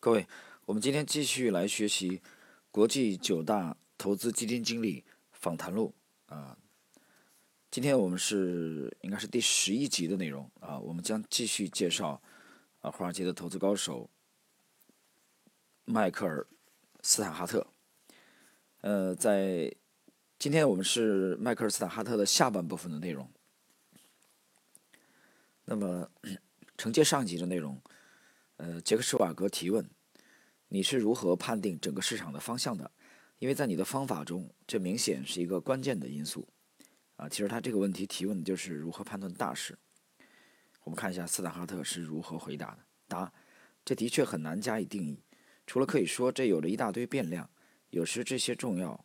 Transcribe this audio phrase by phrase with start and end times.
[0.00, 0.28] 各位，
[0.64, 2.22] 我们今天继续来学习
[2.70, 5.92] 国际九大投资基金经理访谈录
[6.26, 6.56] 啊。
[7.68, 12.22] 今天我们是应该是第十一集的内容啊，我们将继续介绍
[12.78, 14.08] 啊华尔街的投资高手
[15.84, 16.46] 迈克尔
[17.02, 17.66] 斯坦哈特。
[18.82, 19.74] 呃，在
[20.38, 23.28] 今天我们是迈克尔斯坦哈特的下半部分的内容。
[25.64, 26.08] 那么
[26.78, 27.82] 承接上集的内容。
[28.58, 29.88] 呃，杰克施瓦格提问
[30.68, 32.90] ：“你是如何判定整个市场的方向的？
[33.38, 36.46] 因为在你的方法中，这明显是一个关键的因素。”
[37.14, 39.78] 啊，其实他这个问题提问的就是如何判断大势。
[40.84, 43.32] 我们看一下斯坦哈特是如何回答的：答，
[43.84, 45.22] 这的确很难加以定义。
[45.66, 47.50] 除了可以说这有着一大堆变量，
[47.90, 49.04] 有时这些重要，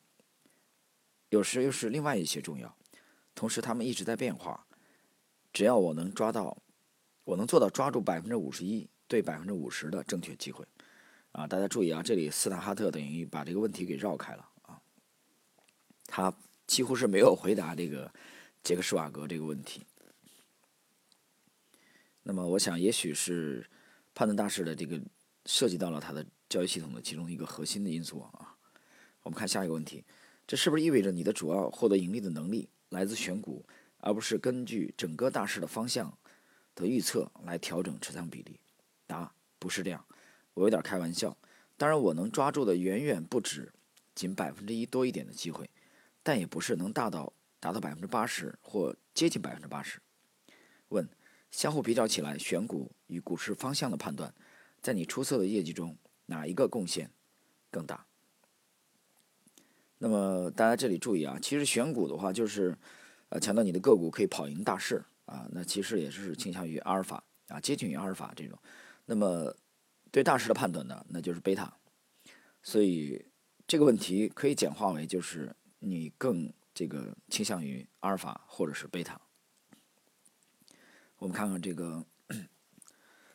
[1.29, 2.77] 有时又是另外一些重要，
[3.35, 4.65] 同时它们一直在变化。
[5.51, 6.63] 只要我能抓到，
[7.23, 8.89] 我能做到抓住百分之五十一。
[9.07, 10.65] 对百分之五十的正确机会，
[11.31, 14.81] 啊，大家注意啊，这里斯坦哈特等于把这个问题给绕开了啊，
[16.05, 16.33] 他
[16.65, 18.11] 几乎是没有回答这个
[18.63, 19.85] 杰克施瓦格这个问题。
[22.23, 23.69] 那么，我想也许是
[24.15, 24.99] 判断大势的这个
[25.45, 28.55] 涉及到了他的交易系统的其中一个核心的因素啊。
[29.23, 30.05] 我们看下一个问题，
[30.47, 33.65] 这是不是意味着你的主要获得盈利的能力来自选股，
[33.97, 36.17] 而不是根据整个大势的方向
[36.73, 38.59] 的预测来调整持仓比例？
[39.13, 40.03] 答不是这样，
[40.55, 41.37] 我有点开玩笑。
[41.77, 43.71] 当然，我能抓住的远远不止
[44.15, 45.69] 仅百分之一多一点的机会，
[46.23, 49.99] 但也不是能大到达到百分之八十或接近百分之八十。
[50.89, 51.07] 问：
[51.51, 54.33] 相互比较起来，选股与股市方向的判断，
[54.81, 57.11] 在你出色的业绩中，哪一个贡献
[57.69, 58.05] 更大？
[59.99, 62.75] 那么大家这里注意啊，其实选股的话，就是
[63.29, 68.57] 呃强调你的个股可以跑赢大势啊，那其实也是倾向于阿尔法啊，接近于阿尔法这种。
[69.05, 69.55] 那么，
[70.11, 71.77] 对大势的判断呢，那就是贝塔。
[72.61, 73.25] 所以
[73.67, 79.19] 这个问题可以简化为，就是你更这个倾向于阿尔法或者是贝塔。
[81.17, 82.05] 我们看看这个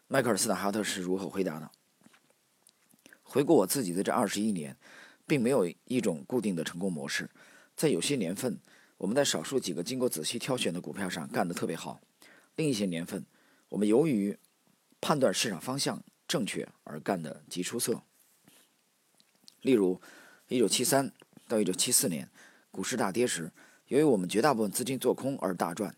[0.06, 1.70] 迈克尔斯坦哈特是如何回答的。
[3.22, 4.76] 回顾我自己的这二十一年，
[5.26, 7.28] 并没有一种固定的成功模式。
[7.76, 8.58] 在有些年份，
[8.96, 12.00] 我们在少数几个经过仔细挑选的股票上干得特别好；
[12.56, 13.26] 另一些年份，
[13.68, 14.38] 我们由于
[15.00, 18.02] 判断市场方向正确而干得极出色。
[19.62, 20.00] 例如，
[20.48, 21.12] 一九七三
[21.46, 22.30] 到一九七四年
[22.70, 23.52] 股市大跌时，
[23.86, 25.90] 由于我们绝大部分资金做空而大赚；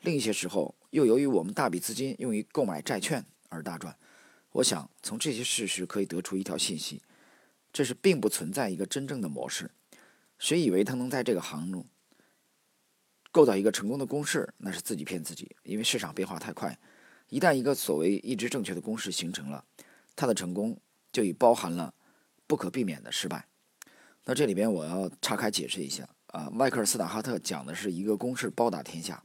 [0.00, 3.96] 另一些时候，又由于我们大笔资金用于购买债券而大赚。
[4.52, 7.02] 我想从这些事实可以得出一条信息：
[7.72, 9.70] 这是并不存在一个真正的模式。
[10.38, 11.86] 谁以为他能在这个行中
[13.30, 16.78] 构造一个成功的公式，那是自己骗自己，因为市场变化太快。
[17.30, 19.64] 一旦一个所谓一直正确的公式形成了，
[20.14, 20.78] 它的成功
[21.10, 21.94] 就已包含了
[22.46, 23.46] 不可避免的失败。
[24.24, 29.22] 那这里边我要岔开解释一下啊，迈克尔斯坦哈特讲的是一个公式包打天下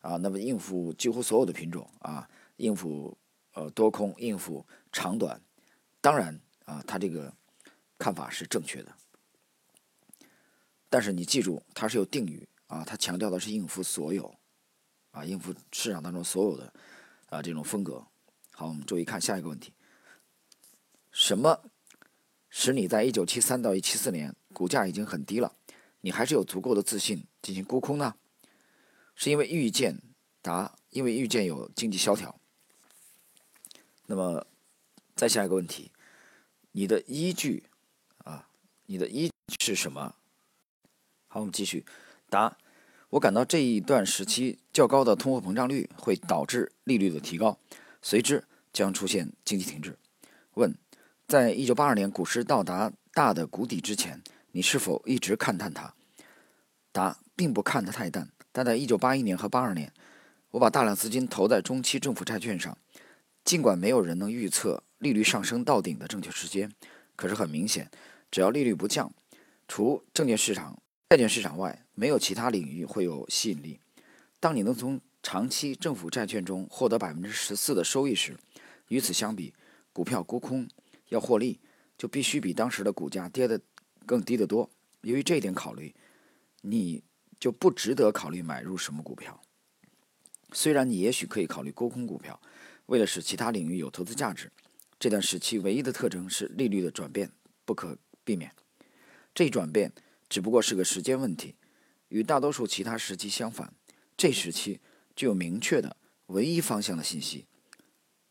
[0.00, 3.16] 啊，那么应付几乎所有的品种啊，应付
[3.52, 5.40] 呃多空，应付长短，
[6.00, 7.32] 当然啊，他这个
[7.98, 8.92] 看法是正确的。
[10.88, 14.34] 但是你记住，它是有定语啊，他强调的是应付所有
[15.10, 16.72] 啊，应付市场当中所有的。
[17.26, 18.06] 啊，这种风格。
[18.52, 19.72] 好，我们注意看下一个问题：
[21.10, 21.70] 什么
[22.48, 25.56] 使你在一九七三到一七四年股价已经很低了，
[26.00, 28.16] 你还是有足够的自信进行沽空呢？
[29.14, 30.00] 是因为预见？
[30.40, 32.38] 答：因为预见有经济萧条。
[34.06, 34.46] 那么，
[35.14, 35.90] 再下一个问题：
[36.70, 37.64] 你的依据
[38.18, 38.48] 啊，
[38.86, 40.14] 你的依据是什么？
[41.26, 41.84] 好，我们继续。
[42.30, 42.56] 答。
[43.10, 47.58] 我感到这一段时期较高的通货膨胀率会导致利率的提高，
[48.02, 49.96] 随之将出现经济停滞。
[50.54, 50.76] 问：
[51.28, 55.94] 在一九八二年股市到达大的谷底之前，你是否一直看淡它？
[56.90, 59.92] 答：并不看得太淡，但在一九八一年和八二年，
[60.50, 62.76] 我把大量资金投在中期政府债券上。
[63.44, 66.72] 尽管没有人能预测利率上升到顶的正确时间，
[67.14, 67.88] 可是很明显，
[68.28, 69.14] 只要利率不降，
[69.68, 70.76] 除证券市场。
[71.10, 73.80] 债券市场外，没有其他领域会有吸引力。
[74.38, 78.36] 当你能从长期政府债券中获得百分之十四的收益时，
[78.88, 79.52] 与此相比，
[79.92, 80.68] 股票沽空
[81.08, 81.58] 要获利，
[81.98, 83.60] 就必须比当时的股价跌得
[84.04, 84.70] 更低得多。
[85.00, 85.92] 由于这一点考虑，
[86.60, 87.02] 你
[87.40, 89.42] 就不值得考虑买入什么股票。
[90.52, 92.40] 虽然你也许可以考虑沽空股票，
[92.86, 94.52] 为了使其他领域有投资价值。
[95.00, 97.32] 这段时期唯一的特征是利率的转变
[97.64, 98.52] 不可避免。
[99.34, 99.92] 这一转变。
[100.28, 101.54] 只不过是个时间问题，
[102.08, 103.72] 与大多数其他时期相反，
[104.16, 104.80] 这时期
[105.14, 107.46] 具有明确的唯一方向的信息，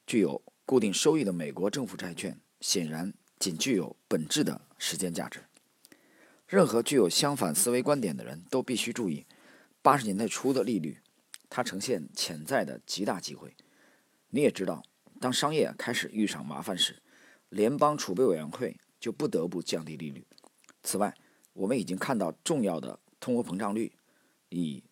[0.08, 5.44] 具有固定收益的美国政府债券显然仅具有本质的时间价值。
[6.48, 9.26] 任何具有相反思维观点的人都必须注意，
[9.82, 11.00] 八十年代初的利率，
[11.50, 13.56] 它呈现潜在的极大机会。
[14.30, 14.84] 你也知道，
[15.20, 17.02] 当商业开始遇上麻烦时，
[17.50, 20.26] 联邦储备委员会就不得不降低利率。
[20.84, 21.16] 此外，
[21.54, 23.92] 我们已经看到重要的通货膨胀率
[24.50, 24.84] 已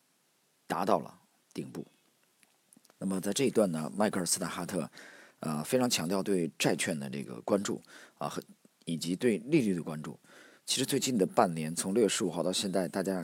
[0.66, 1.20] 达到了
[1.54, 1.86] 顶部。
[2.98, 4.90] 那么在这一段呢，迈克尔·斯坦哈特，
[5.42, 7.80] 呃，非常强调对债券的这个关注
[8.18, 8.42] 啊，和
[8.86, 10.20] 以及对利率的关注。
[10.66, 13.24] 其实最近的半年，从六月十五号到现在，大家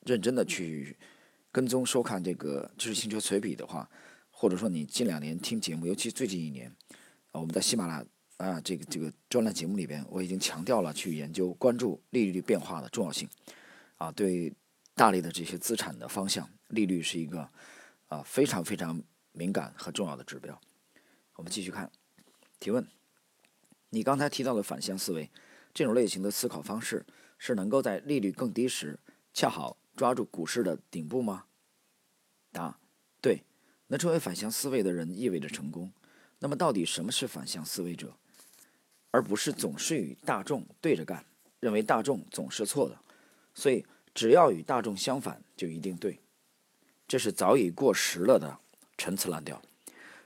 [0.00, 0.96] 认真的去
[1.52, 3.88] 跟踪收看这个知识星球随笔的话，
[4.32, 6.74] 或者说你近两年听节目，尤其最近一年，
[7.30, 8.04] 啊，我们在喜马拉
[8.38, 13.28] 啊这个这个专栏节目里边，我已经强调了去研究关注利率变化的重要性，
[14.04, 14.52] 啊，对
[14.94, 17.48] 大类的这些资产的方向，利率是一个。
[18.08, 19.02] 啊，非常非常
[19.32, 20.60] 敏感和重要的指标。
[21.36, 21.90] 我们继续看
[22.60, 22.86] 提问：
[23.88, 25.30] 你刚才提到的反向思维，
[25.72, 27.04] 这种类型的思考方式
[27.38, 29.00] 是能够在利率更低时
[29.32, 31.46] 恰好抓住股市的顶部吗？
[32.52, 32.78] 答：
[33.22, 33.42] 对，
[33.88, 35.90] 能成为反向思维的人意味着成功。
[36.38, 38.14] 那么，到底什么是反向思维者？
[39.10, 41.24] 而不是总是与大众对着干，
[41.58, 43.00] 认为大众总是错的，
[43.54, 43.84] 所以
[44.14, 46.20] 只要与大众相反，就一定对。
[47.08, 48.58] 这是早已过时了的
[48.96, 49.60] 陈词滥调。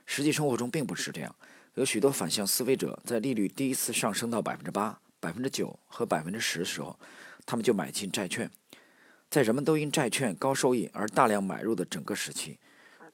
[0.05, 1.35] 实际生活中并不是这样。
[1.75, 6.99] 有许多反向思维者在利率第一次上升到百分之八、百分之九和百分之十的时候，
[7.45, 8.49] 他们就买进债券。
[9.29, 12.59] 在人们都因债券高收益而大量买入的整个时期，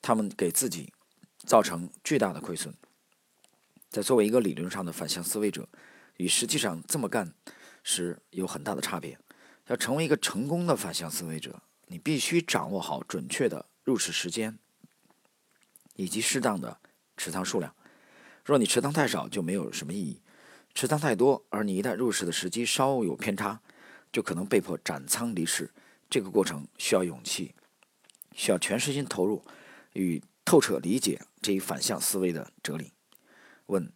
[0.02, 0.94] 他们给自己
[1.40, 2.74] 造成巨大的亏损。
[3.90, 5.68] 在作为一个理论上的反向思维者，
[6.18, 7.34] 与实际上这么干
[7.84, 9.18] 时有很大的差别。
[9.68, 11.62] 要成为一个成功的反向思维者。
[11.88, 14.58] 你必须掌握好准确的入市时间，
[15.96, 16.80] 以及适当的
[17.16, 17.76] 持仓数量。
[18.44, 20.20] 若你持仓太少，就没有什么意义；
[20.74, 23.62] 持仓太多，而你一旦入市的时机稍有偏差，
[24.12, 25.72] 就可能被迫斩仓离市。
[26.10, 27.54] 这个过程需要勇气，
[28.34, 29.44] 需要全身心投入
[29.94, 32.94] 与透彻理解这一反向思维的哲理。
[33.68, 33.92] 问：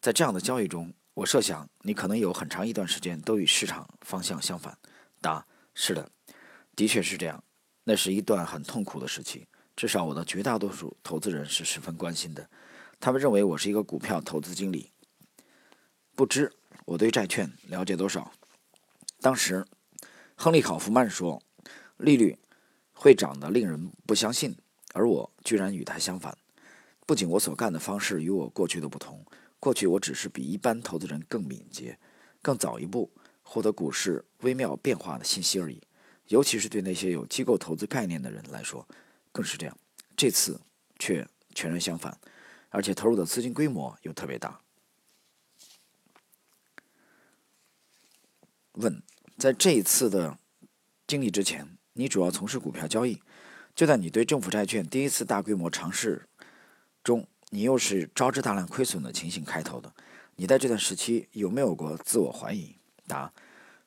[0.00, 4.76] 在这样的交易中，我设想你可能有很长一段时间都与市场方向相反。
[5.20, 6.10] 答：是的。
[6.76, 7.42] 的确是这样，
[7.84, 9.46] 那是一段很痛苦的时期。
[9.76, 12.48] 至少我的绝大多数投资人是十分关心的，
[12.98, 14.90] 他们认为我是一个股票投资经理。
[16.14, 16.52] 不知
[16.84, 18.32] 我对债券了解多少？
[19.20, 19.66] 当时，
[20.36, 21.42] 亨利·考夫曼说，
[21.96, 22.38] 利率
[22.92, 24.56] 会涨得令人不相信，
[24.94, 26.36] 而我居然与他相反。
[27.06, 29.24] 不仅我所干的方式与我过去的不同，
[29.58, 31.98] 过去我只是比一般投资人更敏捷，
[32.40, 33.10] 更早一步
[33.52, 35.82] 获得股市微妙变化的信息而已。
[36.28, 38.86] 尤其是对那些有机构投资概念的人来说，
[39.32, 39.76] 更是这样。
[40.16, 40.60] 这次
[41.00, 42.16] 却全然相反，
[42.68, 44.60] 而且投入的资金规模又特别大。
[48.74, 49.02] 问：
[49.36, 50.38] 在这一次的
[51.08, 53.20] 经历之前，你主要从事股票交易？
[53.74, 56.28] 就在你对政府债券第一次大规模尝试
[57.02, 59.92] 中，你又是招致大量亏损的情形开头的。
[60.36, 62.76] 你在这段时期有没有过自我怀疑？
[63.10, 63.32] 答：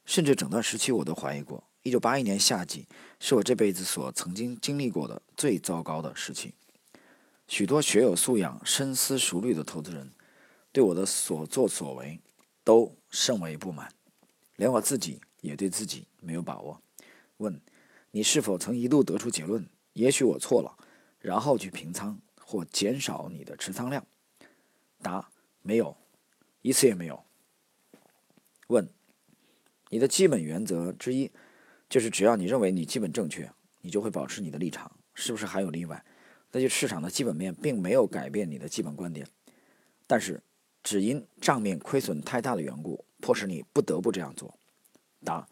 [0.06, 1.64] 甚至整段时期我都怀疑过。
[1.82, 2.88] 一九八一年夏季
[3.20, 6.54] 是我这辈子所曾经经历过的最糟糕的时期。
[7.48, 10.12] 许多学有素养、深思熟虑的投资人
[10.72, 12.20] 对我的所作所为
[12.64, 13.94] 都甚为不满，
[14.56, 16.82] 连我自己也对自己没有把握。
[17.38, 17.62] 问：
[18.12, 20.78] 你是否曾一度得出结论，也许我错了，
[21.20, 24.06] 然后去平仓或减少你的持仓量？
[25.02, 25.30] 答：
[25.62, 25.98] 没有，
[26.62, 27.22] 一次也没有。
[28.68, 28.88] 问：
[29.94, 31.30] 你的基本原则之一？
[31.88, 33.48] 就是只要你认为你基本正确，
[33.82, 36.04] 你就会保持你的立场，是不是还有例外？
[36.52, 39.28] 那就市场的基本面并没有改变你的基本观点，
[40.08, 40.42] 但是
[40.82, 44.58] 只因账面亏损太大的缘故，迫使你不得不这样做。
[45.24, 45.48] 答：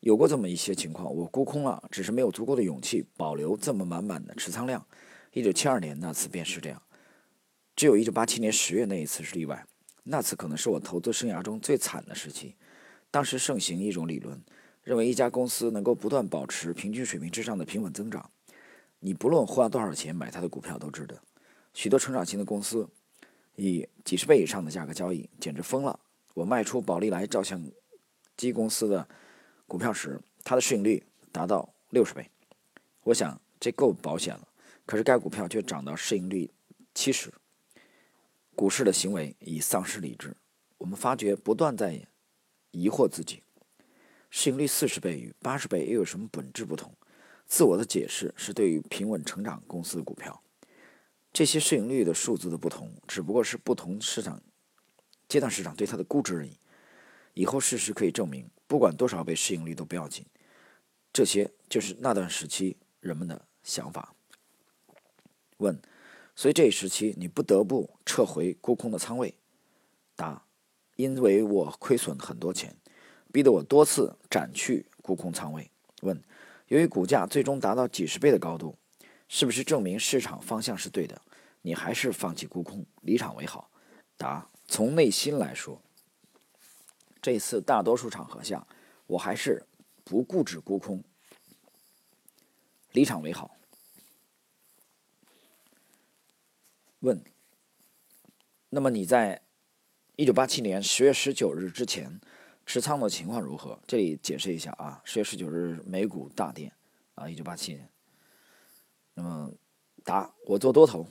[0.00, 4.84] 有过这么一些情况，我沽空了，只是没有足够的勇气保留这么满满的持仓量。
[5.30, 6.82] 一九七二年那次便是这样，
[7.76, 9.64] 只有一九八七年十月那一次是例外，
[10.02, 12.56] 那次可能是我投资生涯中最惨的时期。
[13.10, 14.42] 当时盛行一种理论。
[14.84, 18.30] 认为一家公司能够不断保持平均水平之上的平稳增长，
[19.00, 21.20] 你不论花多少钱买它的股票都值得。
[21.74, 22.88] 许多成长型的公司
[23.56, 26.00] 以几十倍以上的价格交易，简直疯了。
[26.32, 27.62] 我卖出宝利来照相
[28.34, 29.06] 机公司的
[29.66, 32.30] 股票时，它的市盈率达到六十倍，
[33.02, 34.48] 我想这够保险了。
[34.86, 36.50] 可是该股票却涨到市盈率
[36.94, 37.30] 七十。
[38.54, 40.34] 股市的行为已丧失理智。
[40.78, 42.08] 我们发觉不断在
[42.70, 43.42] 疑惑自己。
[44.30, 46.92] 市盈率四十倍与八十倍又有什么本质不同？
[47.46, 50.42] 自我的解释是对于平稳成长公司的股票，
[51.32, 54.42] 这些市盈率的数字的不同，只不过是不同市场
[55.26, 56.58] 阶段市场对它的估值而已。
[57.32, 60.26] 以后事实可以证明，不管多少倍市盈率都不要紧。
[61.10, 64.14] 这些就是那段时期人们的想法。
[65.56, 65.80] 问：
[66.36, 69.34] 所以这一时期你不得不撤回沽空的仓位？
[70.14, 70.44] 答：
[70.98, 72.74] 因为我亏损很多钱，
[73.32, 75.70] 逼得我多次斩去沽空仓位。
[76.02, 76.20] 问：
[76.66, 78.76] 由于股价最终达到几十倍的高度，
[79.28, 81.22] 是不是证明市场方向是对的？
[81.62, 83.70] 你还是放弃沽空，离场为好？
[84.16, 85.80] 答：从内心来说。
[87.22, 88.66] 这次大多数场合下，
[89.06, 89.64] 我还是
[90.02, 91.04] 不固执沽空，
[92.90, 93.56] 离场为好。
[96.98, 97.22] 问：
[98.70, 99.42] 那么你在
[100.18, 102.20] 一九八七年十月十九日之前
[102.66, 103.78] 持仓的情况如何？
[103.86, 106.72] 这里解释一下啊，十月十九日美股大跌
[107.14, 107.88] 啊，一九八七年。
[109.14, 109.52] 那么
[110.02, 111.06] 答：我做多头，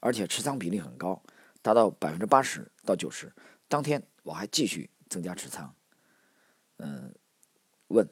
[0.00, 1.22] 而且持仓比例很高，
[1.60, 3.30] 达到百分之八十到九十。
[3.68, 4.88] 当天我还继续。
[5.10, 5.74] 增加持仓，
[6.76, 7.12] 嗯，
[7.88, 8.08] 问，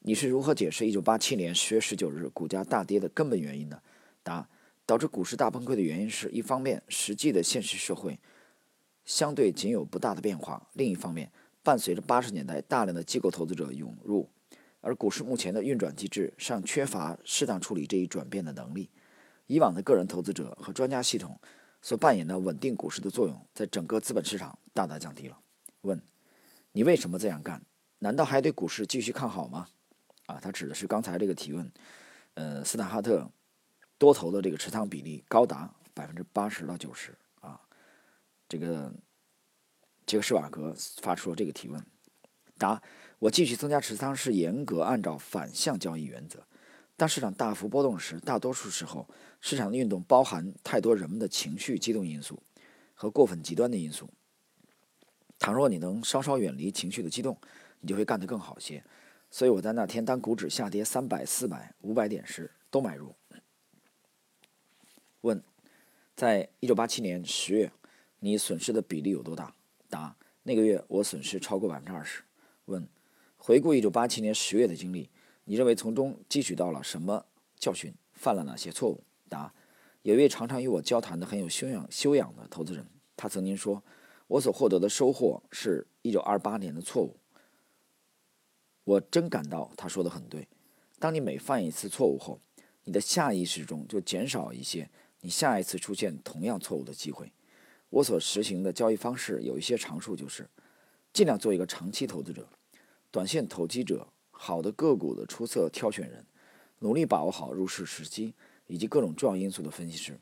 [0.00, 3.80] 你是如何解释一九八七年十月十九日股价大跌的根本原因呢？
[4.24, 4.48] 答：
[4.84, 8.18] 导致股市大崩溃的原因是一方面，实际的现实社会
[9.08, 14.28] 相对仅有不大的变化；另一方面，伴随着八十年代大量的机构投资者涌入，
[14.82, 18.90] 而股市目前的运转机制尚缺乏适当处理这一转变的能力。
[19.46, 21.40] 以往的个人投资者和专家系统
[21.80, 25.38] 所扮演的稳定股市的作用，在整个资本市场大大降低了。
[25.80, 25.98] 问，
[26.72, 27.62] 你为什么这样干？
[28.00, 29.68] 难道还对股市继续看好吗？
[30.26, 31.72] 啊，他指的是刚才这个提问。
[32.34, 33.30] 呃，斯坦哈特
[33.96, 37.16] 多头的这个持仓比例高达百分之八十到九十。
[38.48, 38.92] 这个
[40.06, 41.84] 杰克施瓦格发出了这个提问。
[42.56, 42.82] 答：
[43.18, 46.44] 我继续增加持仓是严格按照反向交易原则。
[46.96, 49.08] 当市场大幅波动时，大多数时候
[49.40, 52.42] 市场的运动包含太多人们的情绪激动因素
[52.94, 54.10] 和过分极端的因素。
[55.38, 57.38] 倘若你能稍稍远离情绪的激动，
[57.78, 58.82] 你就会干得更好些。
[59.30, 63.14] 所以我在那天当股指下跌三百、四百、五百点时都买入。
[65.20, 65.40] 问：
[66.16, 67.70] 在一九八七年十月，
[68.20, 69.54] 你损失的比例有多大？
[69.88, 72.22] 答：那个月我损失超过百分之二十。
[72.66, 72.88] 问：
[73.36, 75.08] 回顾一九八七年十月的经历，
[75.44, 77.26] 你认为从中汲取到了什么
[77.58, 77.94] 教训？
[78.12, 79.04] 犯了哪些错误？
[79.28, 79.52] 答：
[80.02, 83.82] 有一位常常与我交谈的很有修养修养的投资人，他曾经说。
[84.28, 87.16] 我所获得的收获是一九二八年的错误。
[88.84, 90.46] 我真感到他说的很对。
[90.98, 92.38] 当你每犯一次错误后，
[92.84, 94.90] 你的下意识中就减少一些
[95.22, 97.32] 你下一次出现同样错误的机会。
[97.90, 100.48] 我所实行的交易方式有一些长处，就是
[101.12, 102.48] 尽量做一个长期投资者、
[103.10, 106.26] 短线投机者、好的个股的出色挑选人，
[106.78, 108.34] 努力把握好入市时机
[108.66, 110.18] 以及各种重要因素的分析师。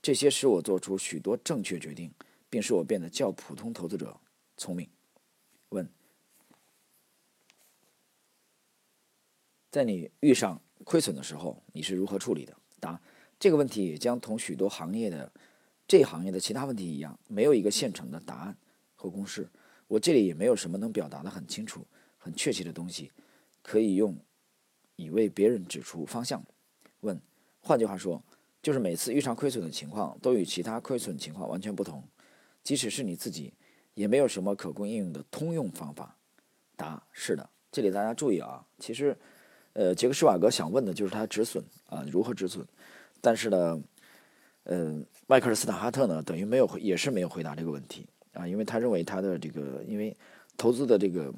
[0.00, 2.12] 这些使我做出许多正确决定。
[2.52, 4.14] 并使我变得较普通投资者
[4.58, 4.86] 聪明。
[5.70, 5.88] 问：
[9.70, 12.54] 在你遇上亏损的时候，你是如何处理的？
[12.78, 13.00] 答：
[13.40, 15.32] 这个问题也将同许多行业的
[15.92, 18.56] 这行业的其他问题一样，没有一个现成的答案
[18.94, 19.46] 和公式。
[19.88, 23.12] 我这里也没有什么能表达的很清楚、很确切的东西，
[23.62, 24.16] 可以用
[24.96, 26.42] 以为别人指出方向。
[27.00, 27.20] 问：
[27.60, 28.24] 换句话说，
[28.62, 32.02] 就是每次遇上亏损的情况，都与其他亏损情况完全不同。
[32.64, 33.52] 即使是你自己，
[33.92, 36.16] 也没有什么可供应用的通用方法。
[36.74, 37.50] 答：是的。
[37.70, 39.14] 这里大家注意啊，其实，
[39.74, 42.66] 呃，杰克施瓦格想问的就是他止损啊，如何止损？
[43.20, 43.78] 但是呢，
[44.64, 50.16] 嗯，迈克尔斯坦哈特呢，等于没有回，也是没有回答这个问题啊，因为他认为他的这个，因为
[50.56, 51.32] 投资的这个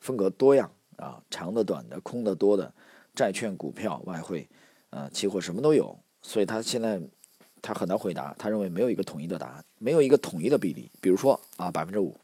[0.00, 2.72] 风格多样啊，长的、短的、空的、多的，
[3.14, 4.48] 债券、股票、外汇，
[4.90, 7.00] 呃，期货什么都有，所以他现在。
[7.66, 10.90] 他很难回答，他认为没有一个统一的答案，没有一个统一的比例。
[11.00, 12.14] 比如说啊，百分之五，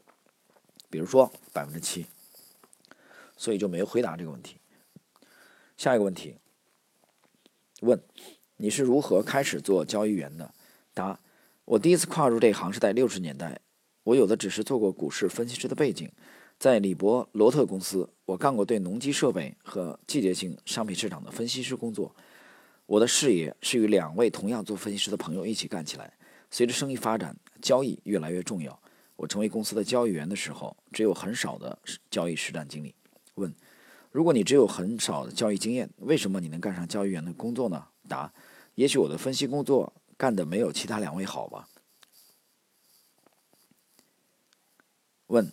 [0.91, 2.05] 比如说百分之七，
[3.39, 4.59] 所以就没有回答这个问题。
[5.79, 6.37] 下一个问题，
[7.81, 7.99] 问
[8.63, 10.53] 你是如何开始做交易员的？
[10.93, 11.19] 答：
[11.65, 13.59] 我第一次跨入这行是在六十年代，
[14.05, 16.13] 我有的只是做过股市分析师的背景，
[16.59, 22.15] 在李博罗特公司，我干过对农机设备和季节性商品市场的分析师工作。
[22.85, 26.13] 我的事业是与两位同样做分析师的朋友一起干起来。
[26.51, 28.79] 随着生意发展，交易越来越重要。
[29.17, 31.79] 我成为公司的交易员的时候，只有很少的
[32.11, 32.95] 交易实战经历。
[33.37, 33.55] 问：
[34.13, 37.87] 如果你只有很少的交易经验，为什么你能干上交易员的工作呢？
[38.09, 38.31] 答：
[38.75, 41.69] 也许我的分析工作干得没有其他两位好吧。
[45.27, 45.53] 问：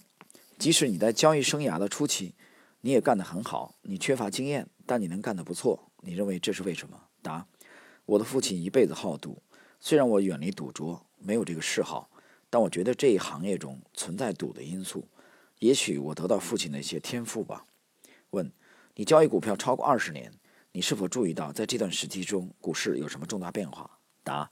[0.57, 2.33] 即使你在交易生涯的初期，
[2.81, 7.09] 你也干得很好，你缺乏经验，但你能干得不错，你认为这是为什么？
[7.21, 7.47] 答：
[8.05, 9.41] 我的父亲一辈子好赌，
[9.79, 12.09] 虽然我远离赌桌，没有这个嗜好，
[12.49, 15.07] 但我觉得这一行业中存在赌的因素。
[15.59, 17.65] 也许我得到父亲的一些天赋吧。
[18.31, 18.51] 问：
[18.95, 20.31] 你交易股票超过二十年，
[20.77, 23.89] 你是否注意到在这段时期中股市有什么重大变化？
[24.23, 24.47] 答：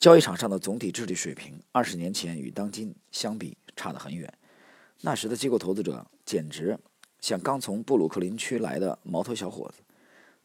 [0.00, 4.36] 交易场上的总体智力水平，二十年前与当今相比差得很远。
[5.02, 6.76] 那时的机构投资者简直
[7.20, 9.84] 像刚从布鲁克林区来的毛头小伙子，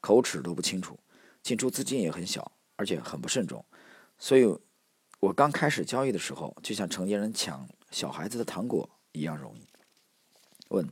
[0.01, 0.99] 口齿都不清楚，
[1.41, 3.65] 进出资金也很小，而且很不慎重。
[4.19, 4.45] 所以，
[5.19, 9.67] 我刚开始交易的时候，就像成年人抢小孩子的糖果一样容易。
[10.67, 10.87] 问：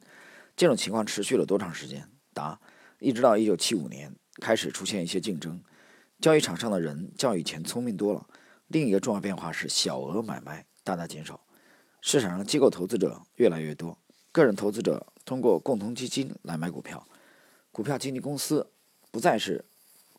[0.58, 2.10] 这种情况持续了多长时间？
[2.34, 2.60] 答：
[3.06, 5.62] 一直到一九七五年开始出现一些竞争，
[6.20, 8.28] 交易场上的人较以前聪明多了。
[8.66, 11.46] 另一个重要变化是小额买卖大大减少，
[12.02, 14.00] 市场上机构投资者越来越多，
[14.32, 17.08] 个人投资者通过共同基金来买股票，
[17.72, 18.72] 股票经纪公司
[19.12, 19.64] 不再是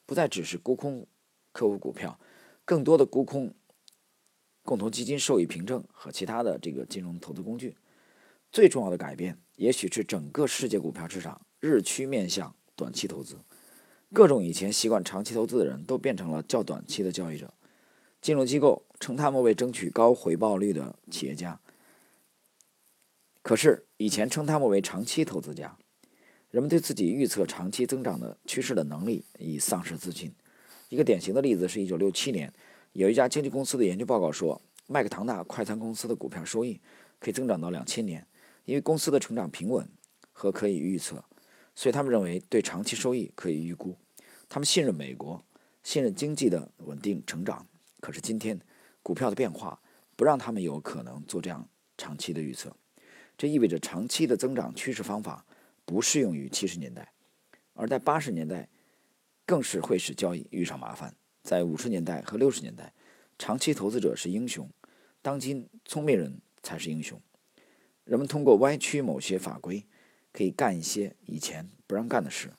[0.06, 1.08] 不再只是沽空
[1.50, 2.20] 客户股票，
[2.64, 3.52] 更多的沽空
[4.62, 7.76] 共同基金受益凭证和其他的这个金融投资工具。
[8.52, 13.38] 最重要的改变，也许是整个世界股票市场日趋面向短期投资，
[14.12, 17.52] 各种以前习惯长期投资的人都变成了较短期的交易者。
[18.20, 21.58] 金融机构称他们为争取高回报率的企业家，
[23.42, 25.76] 可是以前称他们为长期投资家。
[26.50, 30.32] 人们对自己预测长期增长的趋势的能力已丧失自信。
[30.88, 32.52] 一个典型的例子是一九六七年，
[32.92, 36.80] 有一家经纪公司的研究报告说，麦克唐纳快餐公司的股票收益
[37.18, 38.26] 可以增长到两千年。
[38.64, 39.88] 因为公司的成长平稳
[40.32, 41.22] 和可以预测，
[41.76, 43.96] 所以他们认为对长期收益可以预估。
[44.48, 45.44] 他们信任美国，
[45.82, 47.64] 信任经济的稳定成长。
[48.00, 48.58] 可是今天
[49.02, 49.80] 股票的变化
[50.16, 51.68] 不让他们有可能做这样
[51.98, 52.74] 长期的预测。
[53.36, 55.44] 这意味着长期的增长趋势方法
[55.84, 57.12] 不适用于七十年代，
[57.74, 58.68] 而在八十年代
[59.44, 61.14] 更是会使交易遇上麻烦。
[61.42, 62.92] 在五十年代和六十年代，
[63.38, 64.68] 长期投资者是英雄，
[65.20, 67.20] 当今聪明人才是英雄。
[68.04, 69.84] 人们通过歪曲某些法规，
[70.36, 72.52] 可以干一些以前不让干的事。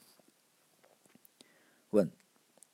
[1.92, 2.10] 问：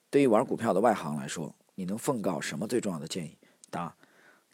[0.10, 3.38] 对于玩股票的外行来说，你能奉告什么最重要的建议？
[3.70, 3.98] 答：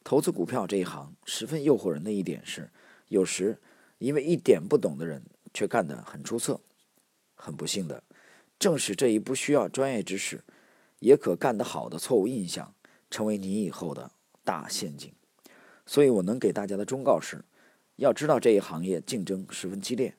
[0.04, 2.72] 投资股票这一行十分诱惑人的一点是，
[3.10, 3.62] 有时
[4.00, 5.22] 因为一点不懂的人
[5.54, 6.60] 却干得很出色。
[7.36, 8.04] 很不幸的，
[8.58, 10.44] 正是这一不需要专业知识
[10.98, 12.74] 也可干得好的错误印象，
[13.12, 14.12] 成为你以后的
[14.44, 15.14] 大陷阱。
[15.86, 17.46] 所以我能给大家的忠告是。
[17.98, 20.16] 要知道这一行业竞争十分激烈。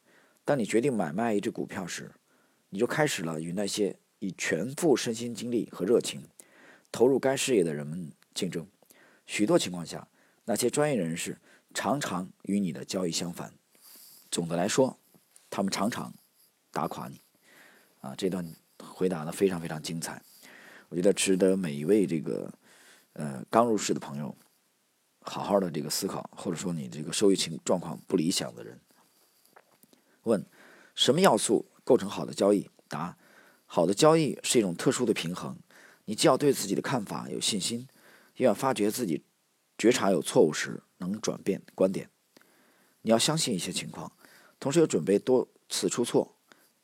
[0.50, 2.10] 当你决定买卖一只股票时，
[2.70, 6.24] 你就开始了与那些以全副身心精力和热情
[6.90, 8.66] 投入该事业的人们竞争。
[9.28, 10.08] 许多情况下，
[10.44, 11.38] 那些专业人士
[11.72, 13.54] 常常与你的交易相反。
[14.28, 14.98] 总的来说，
[15.48, 16.12] 他们常常
[16.72, 17.20] 打垮你。
[18.00, 18.44] 啊，这段
[18.82, 20.20] 回答的非常非常精彩，
[20.88, 22.52] 我觉得值得每一位这个
[23.12, 24.36] 呃刚入市的朋友。
[25.20, 28.80] 好好的这个思考，或者说你这个收益情状况不理想的人，
[30.24, 30.44] 问
[30.94, 32.70] 什么要素构成好的交易？
[32.88, 33.16] 答：
[33.66, 35.56] 好的交易是一种特殊的平衡。
[36.06, 37.86] 你既要对自己的看法有信心，
[38.36, 39.24] 又要发觉自己
[39.78, 42.10] 觉察有错误时能转变观点。
[43.02, 44.12] 你要相信一些情况，
[44.58, 46.36] 同时又准备多次出错。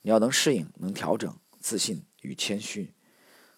[0.03, 2.95] 你要能适应、能调整、自信与谦虚。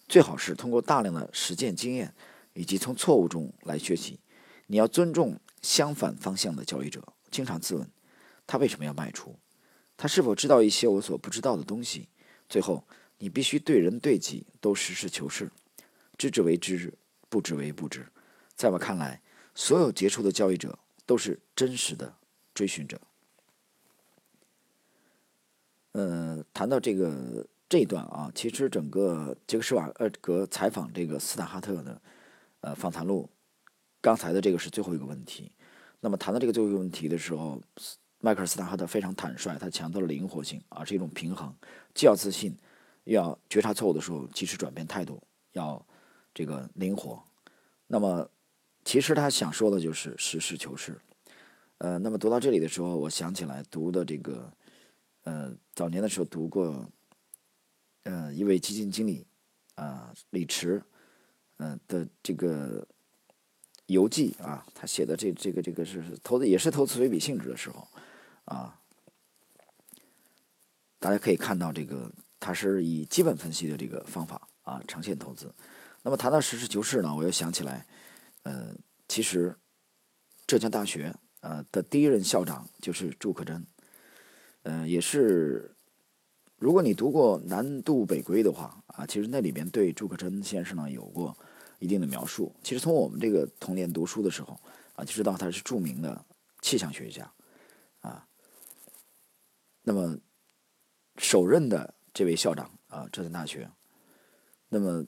[0.07, 2.15] 最好是通过大量的实践经验，
[2.53, 4.19] 以及从错误中来学习。
[4.65, 7.87] 你要尊重相反方向的交易者，经常自问：
[8.47, 9.37] 他为什么要卖出？
[10.01, 12.07] 他是否知道一些我所不知道的东西？
[12.47, 12.85] 最后，
[13.17, 15.51] 你必须对人对己都实事求是，
[16.17, 16.93] 知之为知，
[17.27, 18.07] 不知为不知。
[18.55, 19.21] 在我看来，
[19.53, 22.15] 所有杰出的交易者都是真实的
[22.53, 23.01] 追寻者。
[25.91, 32.01] 呃，谈到这个这一段啊，其实整个杰克施瓦尔格采访这个斯坦哈特的
[32.61, 33.29] 呃访谈录。
[33.99, 35.51] 刚才的这个是最后一个问题，
[35.99, 37.61] 那么谈到这个最后一个问题的时候，
[38.21, 41.55] 迈克尔斯坦哈特非常坦率，他强调了灵活性啊，是一种平衡，
[41.93, 42.53] 既要自信，
[43.05, 45.85] 又要觉察错误的时候及时转变态度，要
[46.33, 47.23] 这个灵活。
[47.87, 48.29] 那么
[48.83, 50.99] 其实他想说的就是实事求是。
[51.77, 54.51] 呃，那么读到这里的时候，我想起来读的这个，
[55.23, 56.85] 呃，早年的时候读过，
[58.03, 59.25] 呃，一位基金经理
[59.75, 60.83] 啊，李池，
[61.57, 62.85] 嗯的这个。
[63.89, 67.87] 游记啊，他写的这这个这个是投资也是投资随笔性质的时候，
[68.49, 68.73] 啊，
[70.97, 75.53] 大家可以看到这个他是以基本分析的这个方法啊，长线投资。
[76.01, 77.85] 那么谈到实事求是呢，我又想起来，
[78.43, 78.73] 呃，
[79.07, 79.55] 其实
[80.47, 83.63] 浙江大学呃的第一任校长就是祝可桢，
[84.63, 85.73] 呃，也是
[86.57, 91.37] 如果你读过《南渡北归》的话啊，其实那里边对祝可桢先生呢有过。
[91.81, 94.59] 一定的描述，其实从我们这个童年读书的时候，
[94.95, 96.25] 啊，就知道他是著名的
[96.61, 97.31] 气象学家
[98.01, 98.27] 啊。
[99.81, 100.19] 那么
[101.17, 103.69] 首任的这位校长啊，浙江大学。
[104.69, 105.05] 那么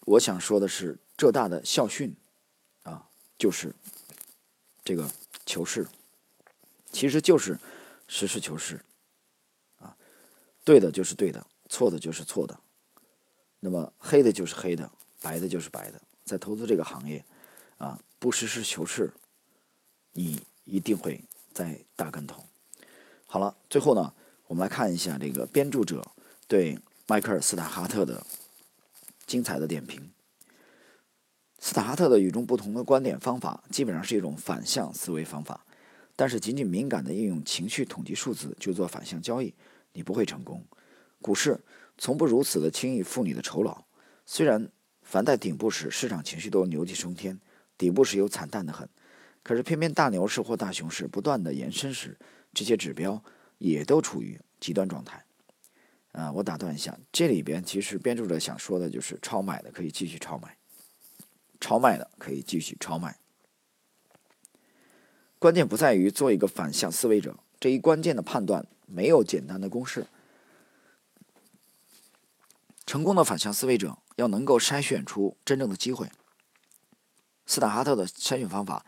[0.00, 2.14] 我想说的是，浙大的校训
[2.82, 3.74] 啊，就是
[4.84, 5.10] 这个
[5.46, 5.86] 求是，
[6.90, 7.58] 其实就是
[8.06, 8.84] 实事求是
[9.78, 9.96] 啊，
[10.64, 12.58] 对的就是对的，错的就是错的。
[13.60, 16.02] 那么黑的就是黑的，白的就是白的。
[16.24, 17.24] 在投资这个行业
[17.78, 19.12] 啊，不实事求是，
[20.12, 21.22] 你一定会
[21.52, 22.44] 在大跟头。
[23.32, 24.12] 好了，最后呢，
[24.46, 26.06] 我们来看一下这个编著者
[26.46, 28.22] 对迈克尔斯塔哈特的
[29.24, 30.10] 精彩的点评。
[31.58, 35.64] 斯塔哈特的与众不同的观点方法，基本上是一种反向思维方法。
[36.14, 39.54] 但是，仅仅敏感的应用情绪统计数字就做反向交易，
[39.94, 40.62] 你不会成功。
[41.22, 41.58] 股市
[41.96, 43.82] 从不如此的轻易付你的酬劳。
[44.26, 44.68] 虽然
[45.00, 47.40] 凡在顶部时市场情绪都牛气冲天，
[47.78, 48.86] 底部时又惨淡的很，
[49.42, 52.14] 可是偏偏大牛市或大熊市不断的延伸时，
[52.54, 53.22] 这些指标
[53.58, 55.24] 也都处于极端状态，
[56.12, 60.56] 啊，我打断一下，这里边其实编著者想说的就是超买的可以继续超买，
[61.60, 63.18] 超卖的可以继续超卖。
[65.38, 70.06] 关键不在于做一个反向思维者，这一关键的判断没有简单的公式。
[72.84, 76.10] 成功的反向思维者要能够筛选出真正的机会。
[77.46, 78.84] 斯塔哈特的筛选方法。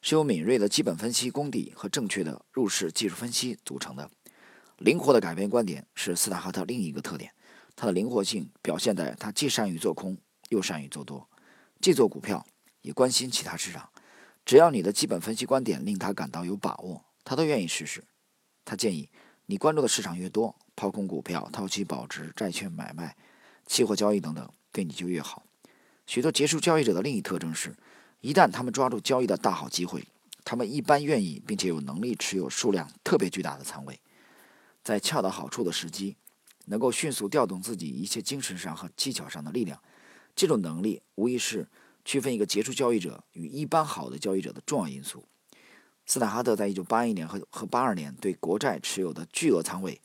[0.00, 4.10] 是由敏锐的基本分析功底和正确的入市技术分析组成的。
[4.78, 7.32] 灵活的改变观点是斯塔哈特另一个特点。
[7.74, 10.16] 他的灵活性表现在他既善于做空，
[10.48, 11.28] 又善于做多，
[11.80, 12.46] 既做股票，
[12.82, 13.88] 也关心其他市场。
[14.44, 18.04] 只要你的基本分析观点令他感到有把握，他都愿意试试。
[18.64, 19.08] 他建议
[19.46, 23.16] 你关注的市场越多，抛空股票、套期保值、债券买卖、
[23.66, 25.44] 期货交易等等，对你就越好。
[26.06, 27.76] 许多杰出交易者的另一特征是。
[28.20, 30.04] 一旦他们抓住交易的大好机会，
[30.44, 34.00] 他们一般愿意并且有能力持有数量特别巨大的仓位，
[34.82, 36.16] 在恰到好处的时机，
[36.66, 39.80] 能够迅速调动自己一切精神上和技巧上的力量。
[40.34, 41.68] 这种能力无疑是
[42.04, 45.24] 区分一个杰出交易者与一般好的交易者的重要因素。
[46.06, 50.00] 斯坦哈特在一九八一年和和八二年对国债持有的巨额仓位，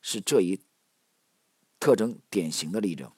[0.00, 0.58] 是这一
[1.78, 3.10] 特征典型的例证。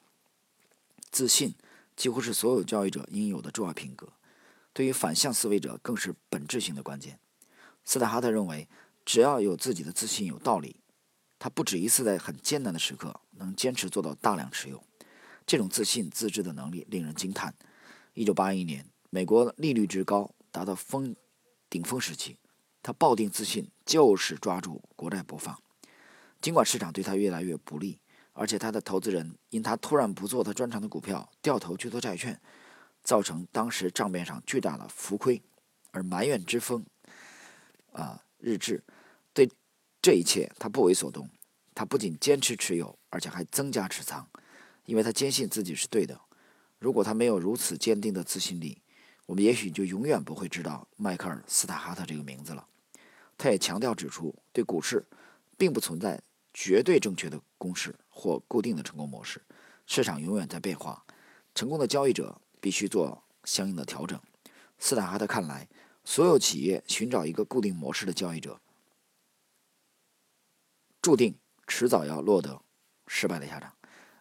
[1.11, 1.55] 自信
[1.94, 4.09] 几乎是所有交易者应有的重要品格。
[4.77, 7.19] 对于反向思维者，更是本质性的关键。
[7.87, 8.69] 斯坦哈特认为，
[9.07, 10.77] 只要有自己的自信、有道理，
[11.39, 14.85] 他不止一次在很艰难的时刻能坚持做到大量持有。
[15.47, 17.55] 这种自信、自制的能力令人惊叹。
[18.12, 21.17] 一九八一年，美国利率之高达到峰
[21.71, 22.37] 顶峰时期，
[22.83, 25.59] 他抱定自信，就是抓住国债不放。
[26.43, 27.99] 尽管市场对他越来越不利，
[28.35, 32.39] 而且他的投资人因他突然不做他专长的股票，掉头去做债券。
[33.07, 35.40] 造成当时账面上巨大的浮亏，
[35.92, 36.85] 而埋怨之风
[37.92, 38.83] 啊日志，
[39.33, 39.49] 对
[40.03, 41.31] 这一切他不为所动。
[41.73, 44.29] 他不仅坚持持有，而且还增加持仓，
[44.87, 46.21] 因为他坚信自己是对的。
[46.81, 48.83] 如果他没有如此坚定的自信力，
[49.27, 52.66] 我们也许就永远不会知道迈克尔·斯塔哈特这个名字了。
[53.38, 55.07] 他也强调指出，对股市
[55.57, 56.21] 并不存在
[56.53, 59.40] 绝对正确的公式或固定的成功模式，
[59.87, 61.05] 市场永远在变化。
[61.55, 62.40] 成功的交易者。
[62.66, 64.20] 必须做相应的调整。
[64.76, 65.68] 斯坦哈特看来，
[66.02, 68.61] 所有企业寻找一个固定模式的交易者，
[71.00, 72.61] 注定迟早要落得
[73.07, 73.72] 失败的下场。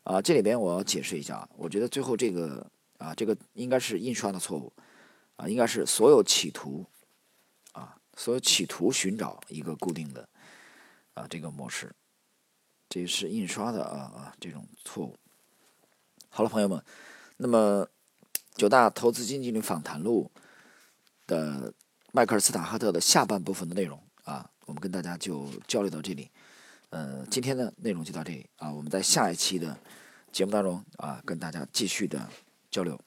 [0.04, 4.72] 啊，这里边我要解释一下啊，我觉得最后这个啊，这个应该是印刷的错误
[5.38, 6.86] 啊，应该是所有企图
[7.72, 10.30] 啊，所有企图寻找一个固定的
[11.16, 11.96] 啊这个模式，
[12.90, 15.18] 这是印刷的啊啊这种错误。
[16.30, 16.86] 好了，朋友们，
[17.38, 17.88] 那么。
[18.56, 20.32] 九大投资经理访谈录
[21.28, 21.74] 的
[22.14, 26.30] 迈克尔斯塔哈特的下半部分的内容啊，我们跟大家就交流到这里。
[26.90, 29.78] 呃，今天的内容就到这里啊，我们在下一期的
[30.32, 32.30] 节目当中啊，跟大家继续的
[32.72, 32.98] 交流。